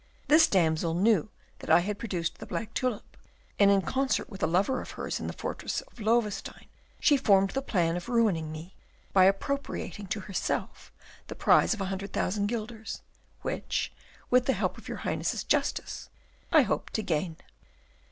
This 0.27 0.47
damsel 0.47 0.95
knew 0.95 1.29
that 1.59 1.69
I 1.69 1.81
had 1.81 1.99
produced 1.99 2.39
the 2.39 2.47
black 2.47 2.73
tulip, 2.73 3.15
and, 3.59 3.69
in 3.69 3.83
concert 3.83 4.31
with 4.31 4.41
a 4.41 4.47
lover 4.47 4.81
of 4.81 4.89
hers 4.97 5.19
in 5.19 5.27
the 5.27 5.31
fortress 5.31 5.81
of 5.81 5.99
Loewestein, 5.99 6.65
she 6.99 7.17
formed 7.17 7.51
the 7.51 7.61
plan 7.61 7.95
of 7.95 8.09
ruining 8.09 8.51
me 8.51 8.75
by 9.13 9.25
appropriating 9.25 10.07
to 10.07 10.21
herself 10.21 10.91
the 11.27 11.35
prize 11.35 11.75
of 11.75 11.81
a 11.81 11.85
hundred 11.93 12.13
thousand 12.13 12.47
guilders, 12.47 13.03
which, 13.43 13.93
with 14.31 14.47
the 14.47 14.53
help 14.53 14.75
of 14.79 14.87
your 14.87 14.97
Highness's 15.05 15.43
justice, 15.43 16.09
I 16.51 16.63
hope 16.63 16.89
to 16.93 17.03
gain." 17.03 17.37